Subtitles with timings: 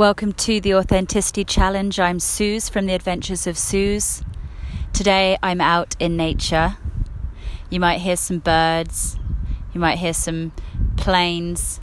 [0.00, 2.00] Welcome to the Authenticity Challenge.
[2.00, 4.22] I'm Suze from the Adventures of Suze.
[4.94, 6.78] Today I'm out in nature.
[7.68, 9.18] You might hear some birds,
[9.74, 10.52] you might hear some
[10.96, 11.80] planes,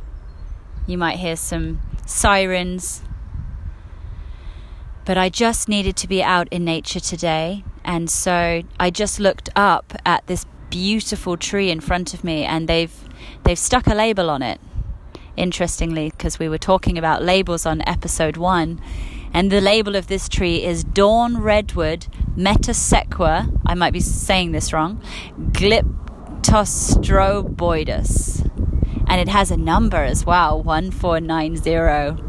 [0.87, 3.03] you might hear some sirens.
[5.05, 9.51] But I just needed to be out in nature today, and so I just looked
[9.55, 12.95] up at this beautiful tree in front of me and they've
[13.43, 14.59] they've stuck a label on it
[15.37, 18.81] interestingly, because we were talking about labels on episode one.
[19.33, 24.73] And the label of this tree is Dawn Redwood Metasequoia, I might be saying this
[24.73, 25.01] wrong,
[25.51, 28.43] Glyptostroboides.
[29.09, 32.23] And it has a number as well 1490.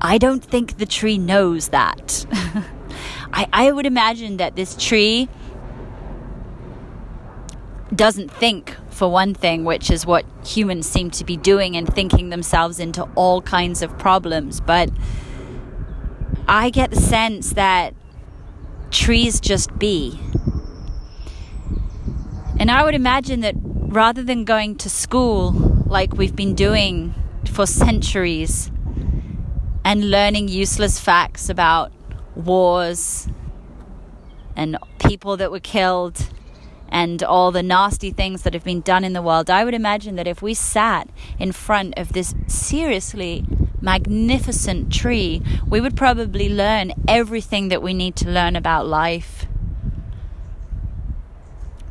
[0.00, 2.26] I don't think the tree knows that.
[3.32, 5.28] I, I would imagine that this tree
[7.94, 12.28] doesn't think for one thing, which is what humans seem to be doing and thinking
[12.28, 14.60] themselves into all kinds of problems.
[14.60, 14.90] But
[16.46, 17.94] I get the sense that
[18.90, 20.20] trees just be.
[22.58, 25.52] And I would imagine that rather than going to school
[25.86, 27.14] like we've been doing
[27.50, 28.70] for centuries
[29.82, 31.90] and learning useless facts about
[32.36, 33.28] wars
[34.54, 36.28] and people that were killed
[36.90, 40.16] and all the nasty things that have been done in the world, I would imagine
[40.16, 43.44] that if we sat in front of this seriously
[43.80, 49.46] magnificent tree, we would probably learn everything that we need to learn about life.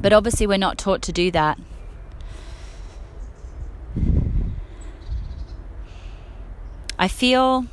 [0.01, 1.59] But obviously, we're not taught to do that.
[6.97, 7.65] I feel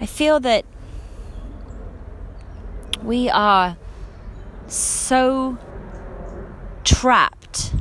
[0.00, 0.64] I feel that
[3.06, 3.76] we are
[4.66, 5.56] so
[6.82, 7.72] trapped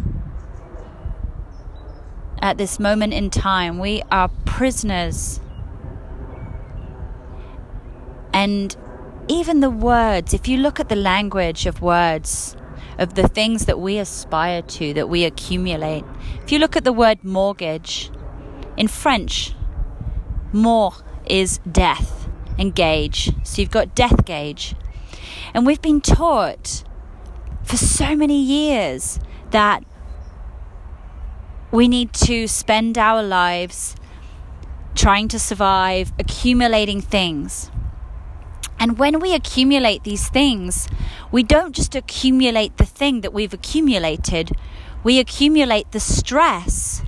[2.39, 3.79] at this moment in time.
[3.79, 5.39] We are prisoners.
[8.31, 8.75] And
[9.27, 12.55] even the words, if you look at the language of words,
[12.99, 16.03] of the things that we aspire to, that we accumulate,
[16.43, 18.11] if you look at the word mortgage,
[18.77, 19.55] in French,
[20.51, 22.29] mort is death
[22.59, 23.31] and gauge.
[23.43, 24.75] So you've got death gauge.
[25.53, 26.83] And we've been taught
[27.63, 29.19] for so many years
[29.51, 29.83] that
[31.71, 33.95] we need to spend our lives
[34.93, 37.69] trying to survive, accumulating things.
[38.79, 40.87] And when we accumulate these things,
[41.31, 44.51] we don't just accumulate the thing that we've accumulated,
[45.03, 47.03] we accumulate the stress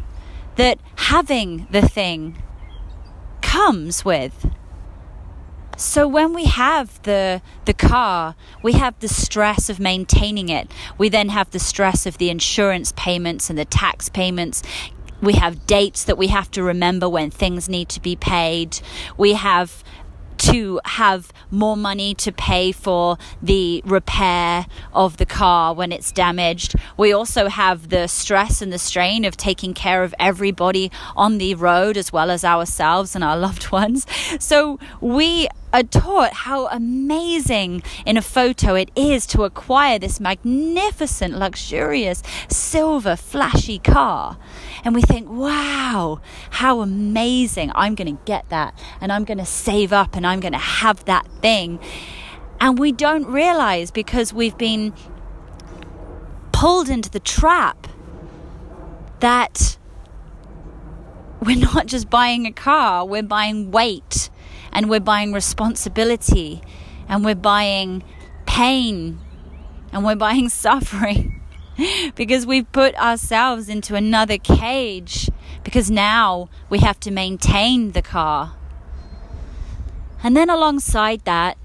[0.55, 2.41] that having the thing
[3.41, 4.46] comes with.
[5.77, 10.71] So when we have the the car, we have the stress of maintaining it.
[10.97, 14.63] We then have the stress of the insurance payments and the tax payments.
[15.21, 18.79] We have dates that we have to remember when things need to be paid.
[19.17, 19.83] We have
[20.37, 26.75] to have more money to pay for the repair of the car when it's damaged.
[26.95, 31.55] We also have the stress and the strain of taking care of everybody on the
[31.55, 34.05] road as well as ourselves and our loved ones.
[34.39, 41.37] So we are taught how amazing in a photo it is to acquire this magnificent,
[41.37, 44.37] luxurious, silver, flashy car.
[44.83, 47.71] And we think, wow, how amazing.
[47.75, 50.59] I'm going to get that and I'm going to save up and I'm going to
[50.59, 51.79] have that thing.
[52.59, 54.93] And we don't realize because we've been
[56.51, 57.87] pulled into the trap
[59.19, 59.77] that
[61.41, 64.29] we're not just buying a car, we're buying weight
[64.77, 66.61] and we're buying responsibility
[67.09, 68.03] and we're buying
[68.45, 69.19] pain
[69.91, 71.41] and we're buying suffering
[72.13, 75.31] because we've put ourselves into another cage
[75.63, 78.53] because now we have to maintain the car.
[80.21, 81.57] And then alongside that,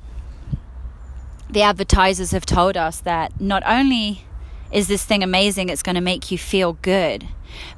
[1.50, 4.24] the advertisers have told us that not only
[4.72, 7.28] is this thing amazing, it's going to make you feel good,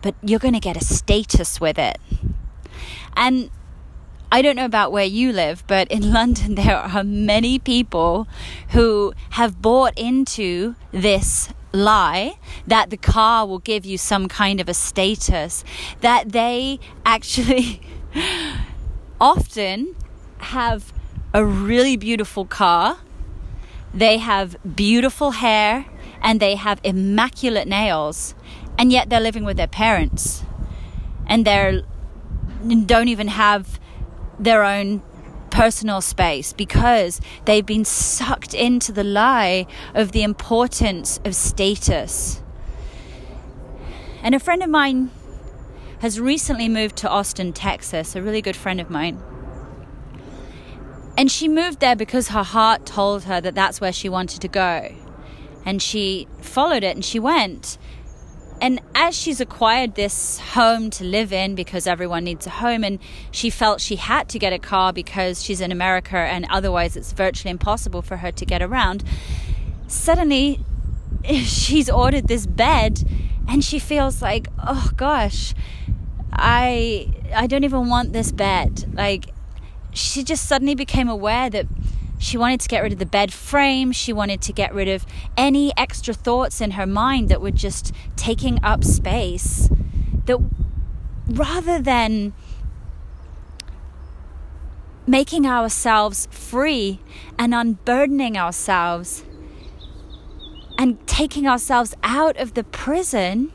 [0.01, 1.99] but you're going to get a status with it.
[3.17, 3.51] And
[4.31, 8.27] I don't know about where you live, but in London there are many people
[8.71, 14.69] who have bought into this lie that the car will give you some kind of
[14.69, 15.65] a status,
[16.01, 17.81] that they actually
[19.21, 19.95] often
[20.39, 20.93] have
[21.33, 22.99] a really beautiful car,
[23.93, 25.87] they have beautiful hair,
[26.23, 28.35] and they have immaculate nails,
[28.79, 30.45] and yet they're living with their parents.
[31.27, 31.83] And they
[32.87, 33.79] don't even have
[34.39, 35.03] their own
[35.51, 42.43] personal space because they've been sucked into the lie of the importance of status.
[44.23, 45.11] And a friend of mine
[46.01, 49.23] has recently moved to Austin, Texas, a really good friend of mine.
[51.17, 54.49] And she moved there because her heart told her that that's where she wanted to
[54.49, 54.93] go.
[55.65, 57.79] And she followed it and she went.
[58.65, 62.99] And as she's acquired this home to live in because everyone needs a home, and
[63.31, 67.13] she felt she had to get a car because she's in America and otherwise it's
[67.13, 69.05] virtually impossible for her to get around,
[69.87, 70.61] suddenly
[71.25, 73.07] she's ordered this bed
[73.47, 75.53] and she feels like, oh gosh,
[76.33, 78.91] I I don't even want this bed.
[78.95, 79.27] Like
[79.93, 81.67] she just suddenly became aware that
[82.19, 83.93] she wanted to get rid of the bed frame.
[83.93, 85.07] She wanted to get rid of
[85.37, 89.69] any extra thoughts in her mind that were just taking up space.
[90.27, 90.39] That
[91.27, 92.33] rather than
[95.07, 97.01] making ourselves free
[97.39, 99.25] and unburdening ourselves
[100.79, 103.53] and taking ourselves out of the prison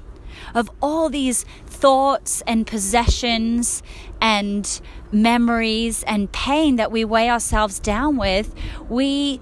[0.53, 1.45] of all these
[1.79, 3.81] thoughts and possessions
[4.21, 4.81] and
[5.11, 8.53] memories and pain that we weigh ourselves down with,
[8.89, 9.39] we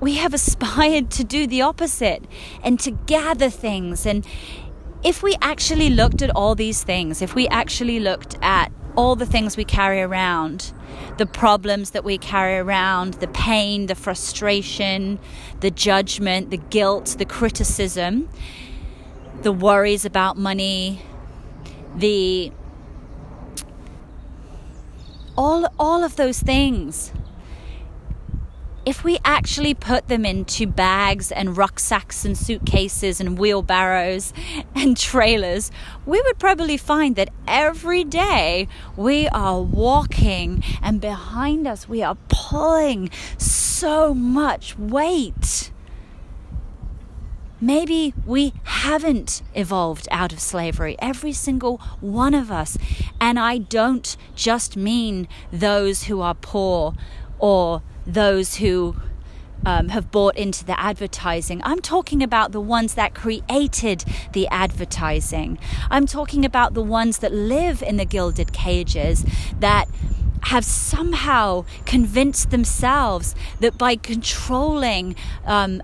[0.00, 2.24] we have aspired to do the opposite
[2.62, 4.04] and to gather things.
[4.04, 4.26] And
[5.02, 9.26] if we actually looked at all these things, if we actually looked at all the
[9.26, 10.72] things we carry around,
[11.18, 15.18] the problems that we carry around, the pain, the frustration,
[15.60, 18.28] the judgment, the guilt, the criticism,
[19.42, 21.02] the worries about money,
[21.96, 22.52] the
[25.36, 27.12] all all of those things
[28.86, 34.32] if we actually put them into bags and rucksacks and suitcases and wheelbarrows
[34.74, 35.70] and trailers,
[36.04, 42.16] we would probably find that every day we are walking and behind us we are
[42.28, 45.70] pulling so much weight.
[47.64, 52.76] Maybe we haven't evolved out of slavery, every single one of us.
[53.18, 56.92] And I don't just mean those who are poor
[57.38, 58.96] or those who
[59.64, 61.62] um, have bought into the advertising.
[61.64, 65.58] I'm talking about the ones that created the advertising.
[65.88, 69.24] I'm talking about the ones that live in the gilded cages
[69.60, 69.88] that
[70.48, 75.16] have somehow convinced themselves that by controlling
[75.46, 75.82] um,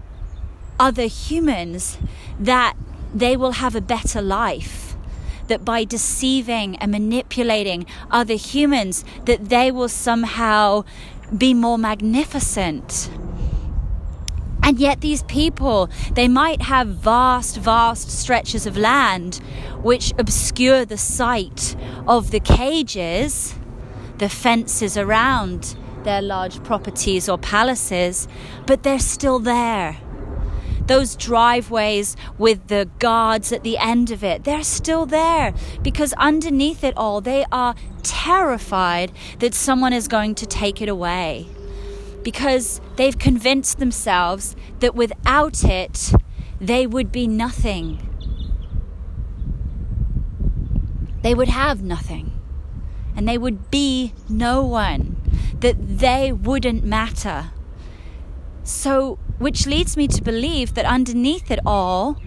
[0.81, 1.99] other humans,
[2.41, 2.75] that
[3.15, 4.97] they will have a better life
[5.49, 10.85] that by deceiving and manipulating other humans that they will somehow
[11.37, 13.11] be more magnificent.
[14.63, 19.37] And yet, these people, they might have vast, vast stretches of land
[19.83, 21.75] which obscure the sight
[22.07, 23.55] of the cages,
[24.19, 28.29] the fences around their large properties or palaces,
[28.67, 29.99] but they're still there
[30.91, 36.83] those driveways with the guards at the end of it, they're still there because underneath
[36.83, 41.47] it all, they are terrified that someone is going to take it away.
[42.25, 46.13] Because they've convinced themselves that without it,
[46.61, 48.05] they would be nothing.
[51.23, 52.33] They would have nothing.
[53.15, 55.23] And they would be no one.
[55.61, 57.53] That they wouldn't matter.
[58.65, 62.21] So, which leads me to believe that underneath it all,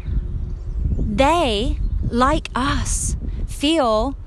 [0.98, 1.78] they,
[2.10, 3.16] like us,
[3.46, 4.18] feel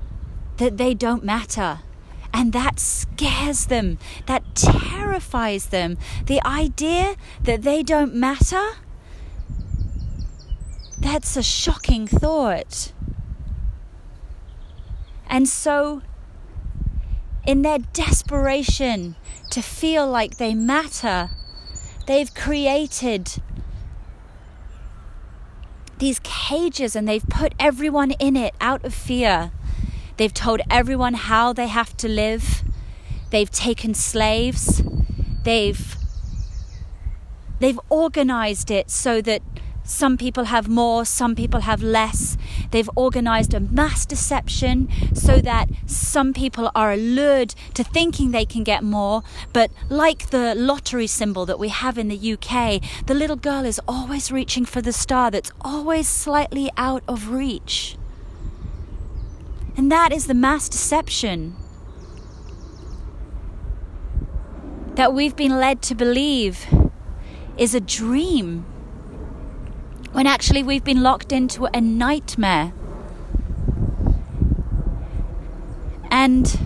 [0.55, 1.79] that they don't matter.
[2.33, 5.97] And that scares them, that terrifies them.
[6.27, 8.65] The idea that they don't matter,
[10.97, 12.93] that's a shocking thought.
[15.29, 16.01] And so,
[17.45, 19.17] in their desperation
[19.49, 21.31] to feel like they matter,
[22.07, 23.41] They've created
[25.99, 29.51] these cages and they've put everyone in it out of fear.
[30.15, 32.63] They've told everyone how they have to live.
[33.29, 34.81] They've taken slaves.
[35.43, 35.97] They've
[37.59, 39.41] they've organized it so that
[39.87, 42.37] some people have more, some people have less.
[42.71, 48.65] They've organized a mass deception so that some people are allured to thinking they can
[48.65, 49.23] get more.
[49.53, 53.79] But like the lottery symbol that we have in the UK, the little girl is
[53.87, 57.97] always reaching for the star that's always slightly out of reach.
[59.77, 61.55] And that is the mass deception
[64.95, 66.65] that we've been led to believe
[67.57, 68.65] is a dream
[70.11, 72.73] when actually we've been locked into a nightmare.
[76.09, 76.59] And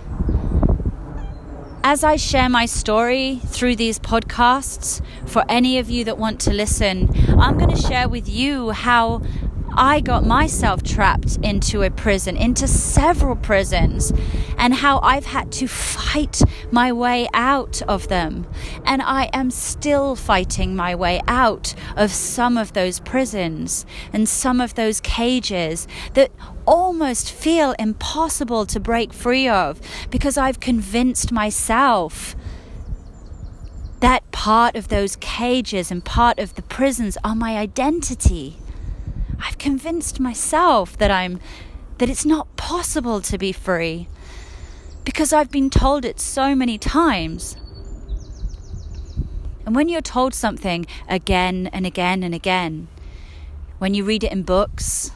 [1.83, 6.53] as I share my story through these podcasts, for any of you that want to
[6.53, 9.21] listen, I'm going to share with you how
[9.73, 14.11] I got myself trapped into a prison, into several prisons,
[14.57, 18.47] and how I've had to fight my way out of them.
[18.85, 24.59] And I am still fighting my way out of some of those prisons and some
[24.59, 26.31] of those cages that
[26.65, 32.35] almost feel impossible to break free of because I've convinced myself
[34.01, 38.57] that part of those cages and part of the prisons are my identity.
[39.41, 41.39] I've convinced myself that I'm
[41.97, 44.07] that it's not possible to be free
[45.03, 47.57] because I've been told it so many times.
[49.65, 52.87] And when you're told something again and again and again,
[53.77, 55.11] when you read it in books,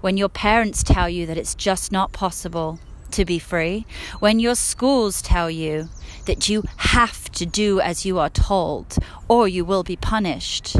[0.00, 2.78] when your parents tell you that it's just not possible
[3.10, 3.86] to be free,
[4.20, 5.88] when your schools tell you
[6.26, 8.96] that you have to do as you are told
[9.28, 10.76] or you will be punished.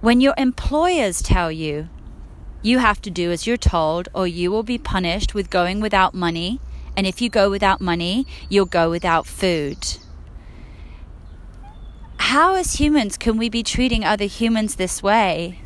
[0.00, 1.88] When your employers tell you
[2.62, 6.14] you have to do as you're told or you will be punished with going without
[6.14, 6.60] money,
[6.96, 9.98] and if you go without money, you'll go without food.
[12.18, 15.62] How, as humans, can we be treating other humans this way?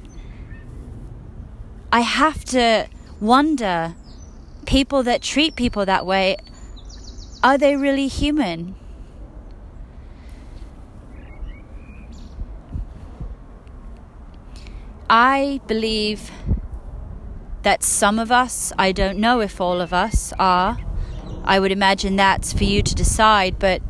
[1.90, 2.88] I have to
[3.20, 3.94] wonder
[4.64, 6.36] people that treat people that way
[7.42, 8.76] are they really human?
[15.14, 16.30] I believe
[17.64, 20.78] that some of us, I don't know if all of us are,
[21.44, 23.82] I would imagine that's for you to decide, but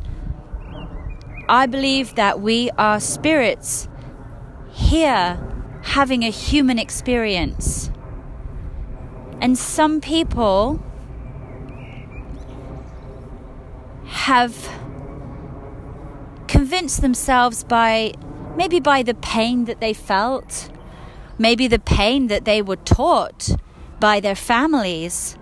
[1.47, 3.87] I believe that we are spirits
[4.73, 5.39] here
[5.83, 7.89] having a human experience.
[9.39, 10.83] And some people
[14.07, 14.69] have
[16.49, 18.13] convinced themselves by
[18.57, 20.69] maybe by the pain that they felt,
[21.37, 23.55] maybe the pain that they were taught
[23.99, 25.37] by their families,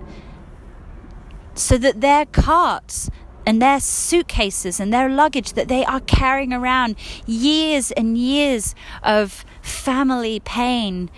[1.53, 3.09] so that their carts
[3.45, 6.95] and their suitcases and their luggage that they are carrying around
[7.25, 11.09] years and years of family pain.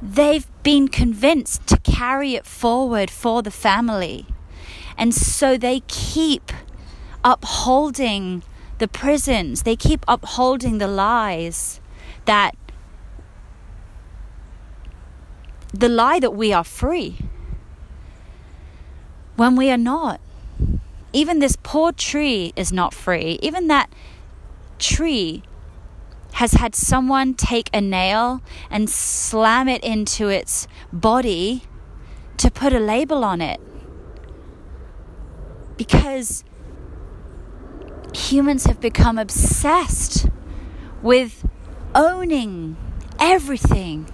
[0.00, 4.26] They've been convinced to carry it forward for the family.
[4.98, 6.52] And so they keep
[7.24, 8.42] upholding
[8.78, 11.80] the prisons, they keep upholding the lies
[12.24, 12.54] that
[15.72, 17.18] the lie that we are free
[19.36, 20.20] when we are not.
[21.12, 23.38] Even this poor tree is not free.
[23.42, 23.90] Even that
[24.78, 25.42] tree
[26.34, 31.62] has had someone take a nail and slam it into its body
[32.38, 33.60] to put a label on it
[35.76, 36.44] because
[38.14, 40.28] humans have become obsessed
[41.02, 41.46] with
[41.94, 42.76] owning
[43.18, 44.06] everything.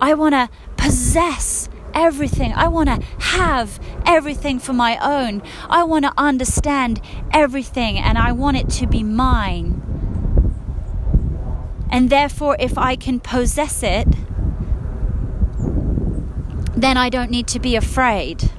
[0.00, 2.52] I want to possess everything.
[2.52, 5.42] I want to have everything for my own.
[5.68, 7.00] I want to understand
[7.32, 9.82] everything and I want it to be mine.
[11.90, 14.06] And therefore, if I can possess it,
[16.76, 18.50] then I don't need to be afraid.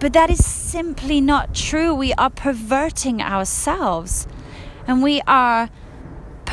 [0.00, 1.94] But that is simply not true.
[1.94, 4.26] We are perverting ourselves
[4.86, 5.70] and we are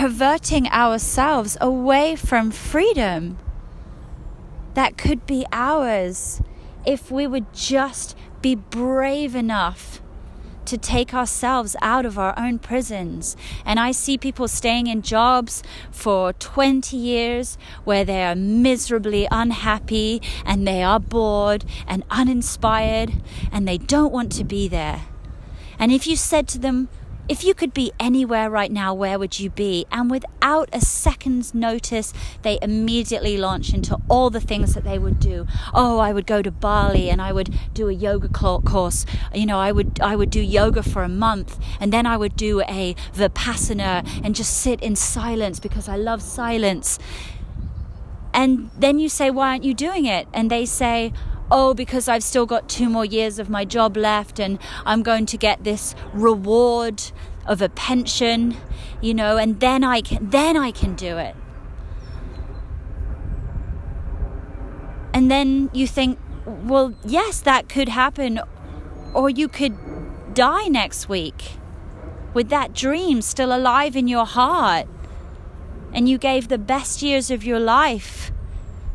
[0.02, 3.38] perverting ourselves away from freedom
[4.74, 6.42] that could be ours
[6.84, 10.02] if we would just be brave enough
[10.66, 13.38] to take ourselves out of our own prisons.
[13.64, 20.20] And I see people staying in jobs for 20 years where they are miserably unhappy
[20.44, 25.04] and they are bored and uninspired and they don't want to be there.
[25.78, 26.90] And if you said to them,
[27.32, 29.86] if you could be anywhere right now, where would you be?
[29.90, 32.12] And without a second's notice,
[32.42, 35.48] they immediately launch into all the things that they would do.
[35.74, 39.06] Oh, I would go to Bali and I would do a yoga course.
[39.34, 42.36] You know, I would I would do yoga for a month and then I would
[42.36, 47.00] do a vipassana and just sit in silence because I love silence.
[48.34, 51.14] And then you say, "Why aren't you doing it?" And they say,
[51.52, 55.26] oh, because I've still got two more years of my job left and I'm going
[55.28, 57.04] to get this reward
[57.46, 58.56] of a pension,
[59.02, 61.36] you know, and then I can then I can do it.
[65.14, 68.40] And then you think, well, yes, that could happen
[69.14, 69.78] or you could
[70.34, 71.58] die next week
[72.34, 74.88] with that dream still alive in your heart.
[75.94, 78.32] And you gave the best years of your life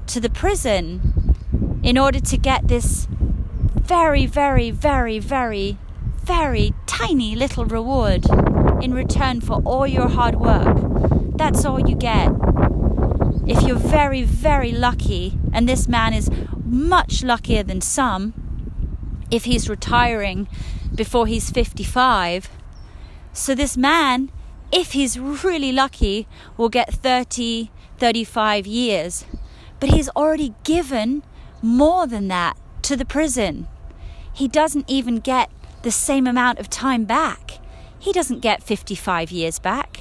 [0.07, 1.16] to the prison
[1.87, 5.79] in order to get this very, very, very, very,
[6.25, 8.27] very tiny little reward
[8.83, 10.77] in return for all your hard work.
[11.37, 12.33] That's all you get.
[13.47, 16.29] if you're very, very lucky, and this man is
[16.65, 18.35] much luckier than some,
[19.31, 20.49] if he's retiring
[20.93, 22.51] before he's 55.
[23.33, 24.33] So, this man,
[24.73, 26.27] if he's really lucky,
[26.57, 29.25] will get 30, 35 years.
[29.79, 31.23] But he's already given
[31.67, 33.69] more than that to the prison.
[34.33, 35.51] He doesn't even get
[35.83, 37.59] the same amount of time back.
[37.99, 40.01] He doesn't get 55 years back.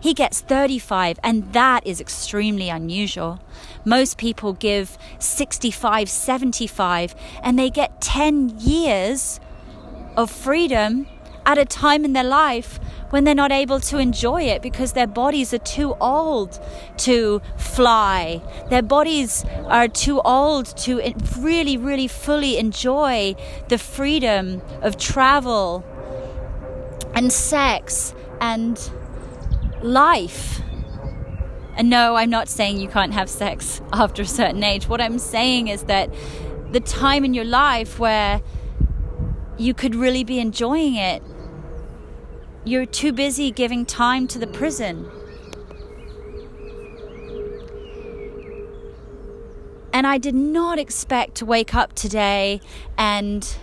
[0.00, 3.40] He gets 35, and that is extremely unusual.
[3.84, 9.38] Most people give 65, 75, and they get 10 years
[10.16, 11.06] of freedom
[11.44, 12.78] at a time in their life
[13.10, 16.58] when they're not able to enjoy it because their bodies are too old
[16.96, 18.40] to fly.
[18.70, 21.02] Their bodies are too old to
[21.38, 23.34] really, really fully enjoy
[23.68, 25.84] the freedom of travel
[27.14, 28.78] and sex and
[29.82, 30.60] life.
[31.76, 34.88] And no, I'm not saying you can't have sex after a certain age.
[34.88, 36.12] What I'm saying is that
[36.70, 38.40] the time in your life where
[39.58, 41.22] you could really be enjoying it,
[42.64, 45.10] you're too busy giving time to the prison.
[49.92, 52.60] And I did not expect to wake up today
[52.96, 53.56] and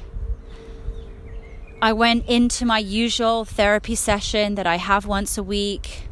[1.81, 6.09] I went into my usual therapy session that I have once a week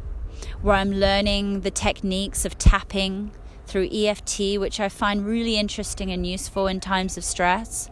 [0.62, 3.32] where I'm learning the techniques of tapping
[3.66, 7.90] through EFT, which I find really interesting and useful in times of stress.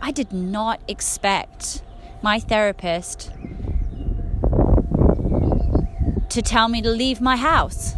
[0.00, 1.82] I did not expect
[2.22, 3.32] my therapist
[6.32, 7.94] to tell me to leave my house.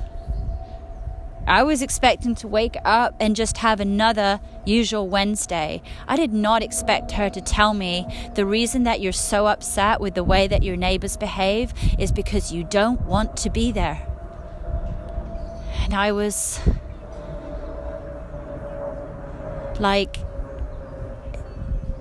[1.46, 5.82] I was expecting to wake up and just have another usual Wednesday.
[6.08, 10.14] I did not expect her to tell me the reason that you're so upset with
[10.14, 14.04] the way that your neighbors behave is because you don't want to be there.
[15.82, 16.60] And I was
[19.78, 20.16] like,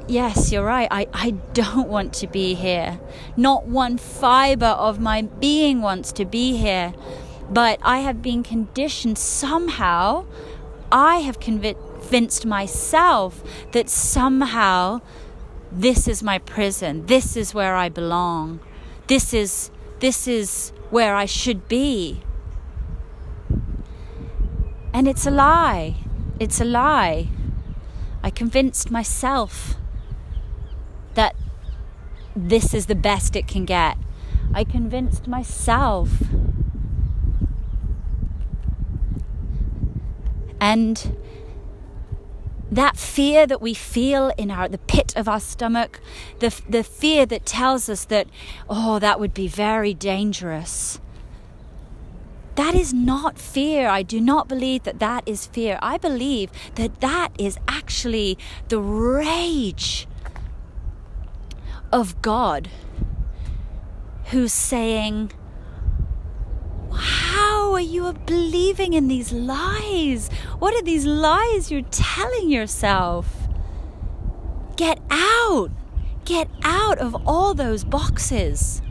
[0.08, 0.88] yes, you're right.
[0.92, 3.00] I, I don't want to be here.
[3.38, 6.94] Not one fiber of my being wants to be here
[7.50, 10.26] but I have been conditioned somehow,
[10.92, 15.02] I have convinced myself that somehow
[15.72, 18.60] this is my prison, this is where I belong,
[19.08, 22.24] this is, this is where I should be.
[24.94, 25.96] And it's a lie.
[26.40, 27.30] It's a lie.
[28.22, 29.76] I convinced myself
[32.36, 33.98] this is the best it can get.
[34.54, 36.10] I convinced myself
[40.64, 41.18] And
[42.72, 46.00] that fear that we feel in our the pit of our stomach,
[46.40, 48.28] the the fear that tells us that
[48.70, 51.02] oh that would be very dangerous.
[52.56, 53.90] That is not fear.
[53.90, 55.78] I do not believe that that is fear.
[55.82, 58.38] I believe that that is actually
[58.70, 60.08] the rage
[61.94, 62.70] of God
[64.32, 65.32] who's saying,
[66.92, 70.30] how are you believing in these lies?
[70.58, 73.48] What are these lies you're telling yourself?
[74.76, 75.70] Get out!
[76.26, 78.82] Get out of all those boxes.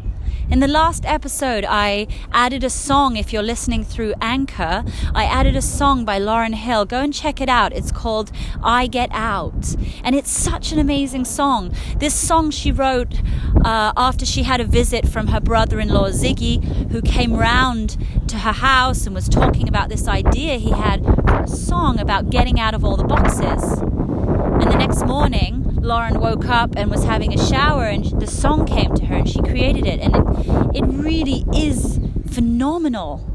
[0.53, 3.17] In the last episode, I added a song.
[3.17, 4.85] If you're listening through Anchor,
[5.15, 6.85] I added a song by Lauryn Hill.
[6.85, 7.73] Go and check it out.
[7.73, 8.31] It's called
[8.63, 9.75] I Get Out.
[10.05, 11.75] And it's such an amazing song.
[11.97, 13.23] This song she wrote
[13.65, 17.97] uh, after she had a visit from her brother in law, Ziggy, who came round
[18.29, 22.29] to her house and was talking about this idea he had for a song about
[22.29, 23.79] getting out of all the boxes.
[23.81, 28.67] And the next morning, Lauryn woke up and was having a shower, and the song
[28.67, 30.01] came to her, and she created it.
[30.01, 31.99] And it, it really is
[32.31, 33.29] phenomenal.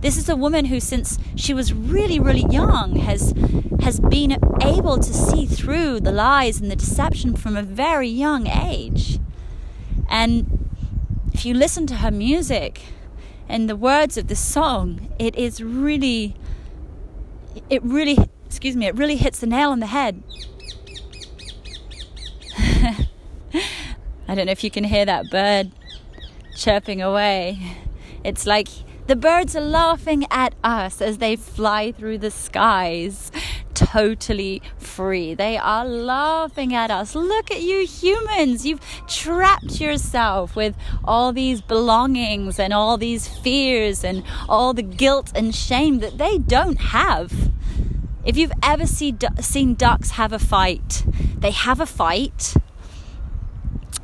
[0.00, 3.34] This is a woman who, since she was really, really young, has
[3.82, 8.46] has been able to see through the lies and the deception from a very young
[8.46, 9.18] age.
[10.08, 10.68] And
[11.32, 12.82] if you listen to her music
[13.48, 16.36] and the words of the song, it is really,
[17.70, 20.22] it really, excuse me, it really hits the nail on the head.
[24.30, 25.72] I don't know if you can hear that bird
[26.54, 27.58] chirping away.
[28.22, 28.68] It's like
[29.08, 33.32] the birds are laughing at us as they fly through the skies,
[33.74, 35.34] totally free.
[35.34, 37.16] They are laughing at us.
[37.16, 38.64] Look at you humans.
[38.64, 45.32] You've trapped yourself with all these belongings and all these fears and all the guilt
[45.34, 47.50] and shame that they don't have.
[48.24, 51.04] If you've ever see, seen ducks have a fight,
[51.36, 52.54] they have a fight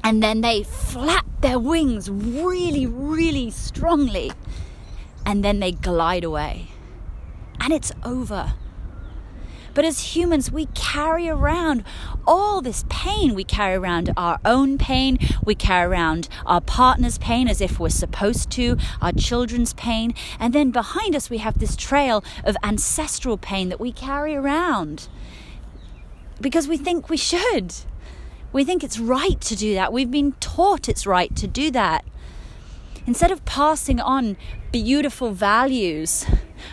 [0.07, 4.31] and then they flap their wings really, really strongly,
[5.27, 6.69] and then they glide away.
[7.59, 8.55] and it's over.
[9.75, 11.83] But as humans, we carry around
[12.27, 13.35] all this pain.
[13.35, 15.19] We carry around our own pain.
[15.45, 20.15] We carry around our partner's pain as if we're supposed to, our children's pain.
[20.39, 25.09] And then behind us, we have this trail of ancestral pain that we carry around
[26.41, 27.75] because we think we should.
[28.57, 29.93] We think it's right to do that.
[29.93, 32.07] We've been taught it's right to do that.
[33.07, 34.39] Instead of passing on
[34.73, 36.25] beautiful values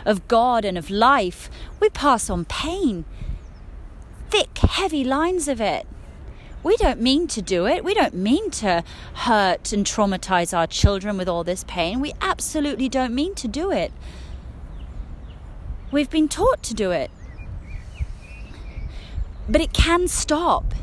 [0.05, 1.49] of God and of life,
[1.81, 3.03] we pass on pain.
[4.29, 5.85] Thick, heavy lines of it.
[6.63, 7.83] We don't mean to do it.
[7.83, 11.99] We don't mean to hurt and traumatize our children with all this pain.
[11.99, 13.91] We absolutely don't mean to do it.
[15.91, 17.11] We've been taught to do it.
[19.49, 20.73] But it can stop.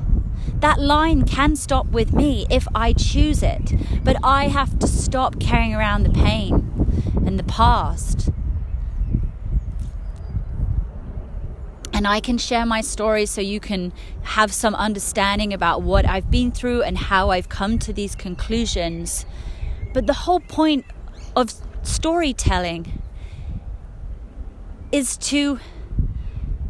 [0.57, 3.73] That line can stop with me if I choose it.
[4.05, 8.31] But I have to stop carrying around the pain and the past
[12.01, 16.31] and I can share my story so you can have some understanding about what I've
[16.31, 19.27] been through and how I've come to these conclusions.
[19.93, 20.87] But the whole point
[21.37, 23.03] of storytelling
[24.91, 25.61] is to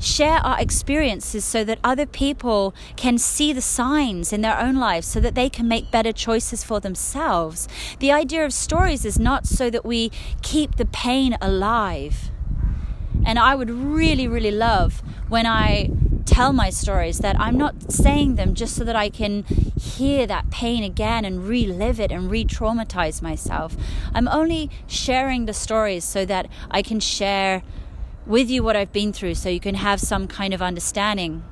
[0.00, 5.06] share our experiences so that other people can see the signs in their own lives
[5.06, 7.68] so that they can make better choices for themselves.
[7.98, 10.10] The idea of stories is not so that we
[10.42, 12.30] keep the pain alive.
[13.24, 15.90] And I would really, really love when I
[16.24, 19.44] tell my stories that I'm not saying them just so that I can
[19.78, 23.76] hear that pain again and relive it and re traumatize myself.
[24.14, 27.62] I'm only sharing the stories so that I can share
[28.30, 31.42] with you what I've been through so you can have some kind of understanding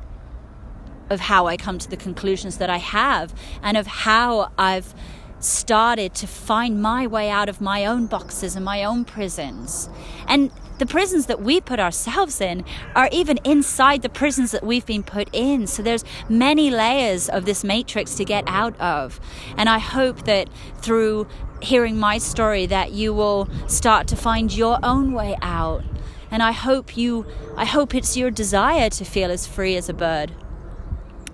[1.11, 4.95] of how I come to the conclusions that I have and of how I've
[5.41, 9.89] started to find my way out of my own boxes and my own prisons.
[10.29, 12.65] And the prisons that we put ourselves in
[12.95, 15.67] are even inside the prisons that we've been put in.
[15.67, 19.21] So there's many layers of this matrix to get out of.
[19.57, 21.27] And I hope that through
[21.61, 25.83] hearing my story that you will start to find your own way out.
[26.31, 29.95] And I hope you I hope it's your desire to feel as free as a
[29.95, 30.33] bird.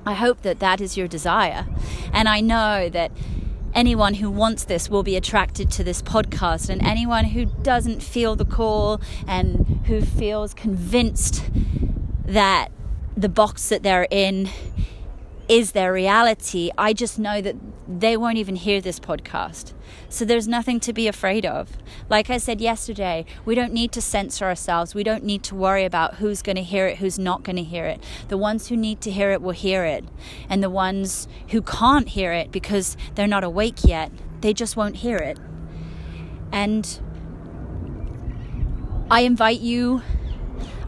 [0.07, 1.67] I hope that that is your desire.
[2.13, 3.11] And I know that
[3.75, 8.37] anyone who wants this will be attracted to this podcast, and anyone who doesn't feel
[8.37, 11.45] the call and who feels convinced
[12.25, 12.69] that
[13.17, 14.49] the box that they're in
[15.49, 19.73] is their reality, I just know that they won't even hear this podcast.
[20.09, 21.77] So there's nothing to be afraid of.
[22.09, 24.95] Like I said yesterday, we don't need to censor ourselves.
[24.95, 27.63] We don't need to worry about who's going to hear it, who's not going to
[27.63, 28.03] hear it.
[28.29, 30.05] The ones who need to hear it will hear it.
[30.49, 34.97] And the ones who can't hear it because they're not awake yet, they just won't
[34.97, 35.39] hear it.
[36.53, 37.01] And
[39.11, 40.03] I invite you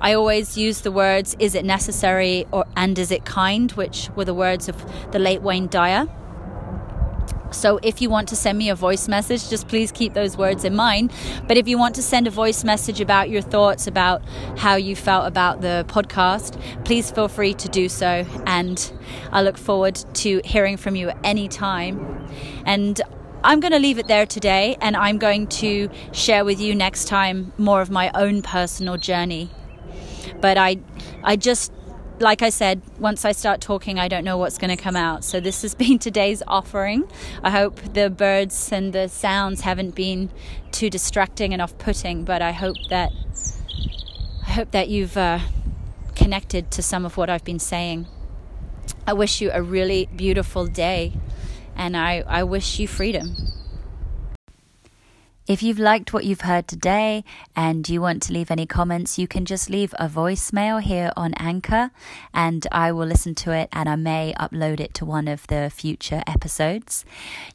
[0.01, 4.25] I always use the words "Is it necessary?" or "And is it kind?" which were
[4.25, 4.77] the words of
[5.13, 6.07] the late Wayne Dyer.
[7.53, 10.65] So if you want to send me a voice message, just please keep those words
[10.65, 11.13] in mind.
[11.47, 14.23] But if you want to send a voice message about your thoughts about
[14.59, 18.27] how you felt about the podcast, please feel free to do so.
[18.47, 18.93] And
[19.33, 22.29] I look forward to hearing from you at any time.
[22.67, 23.01] And
[23.45, 27.07] I'm going to leave it there today, and I'm going to share with you next
[27.07, 29.51] time more of my own personal journey.
[30.41, 30.79] But I,
[31.23, 31.73] I just
[32.19, 35.25] like I said, once I start talking, I don't know what's going to come out.
[35.25, 37.09] So this has been today's offering.
[37.43, 40.31] I hope the birds and the sounds haven't been
[40.73, 43.13] too distracting and off-putting, but I hope that
[44.47, 45.41] I hope that you've uh,
[46.15, 48.07] connected to some of what I've been saying.
[49.07, 51.13] I wish you a really beautiful day,
[51.77, 53.37] and I, I wish you freedom.
[55.47, 57.23] If you've liked what you've heard today
[57.55, 61.35] and you want to leave any comments, you can just leave a voicemail here on
[61.35, 61.93] Anchor
[62.35, 65.71] and I will listen to it and I may upload it to one of the
[65.73, 67.05] future episodes.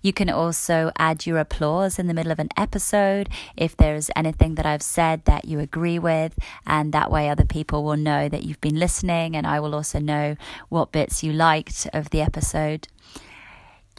[0.01, 3.27] You can also add your applause in the middle of an episode
[3.57, 7.83] if there's anything that I've said that you agree with, and that way other people
[7.83, 10.37] will know that you've been listening and I will also know
[10.69, 12.87] what bits you liked of the episode.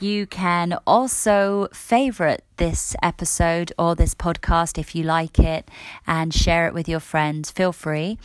[0.02, 5.70] You can also favorite this episode or this podcast if you like it
[6.08, 7.52] and share it with your friends.
[7.52, 8.18] Feel free.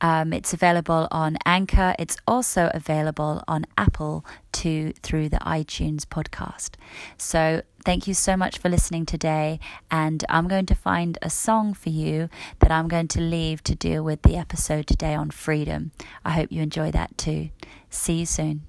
[0.00, 1.94] Um, it's available on Anchor.
[1.98, 6.76] It's also available on Apple to through the iTunes podcast.
[7.18, 9.60] So thank you so much for listening today.
[9.90, 13.74] And I'm going to find a song for you that I'm going to leave to
[13.74, 15.92] deal with the episode today on freedom.
[16.24, 17.50] I hope you enjoy that too.
[17.90, 18.62] See you soon.